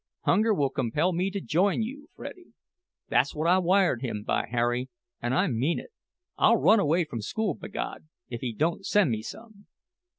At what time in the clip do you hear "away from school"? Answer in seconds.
6.79-7.53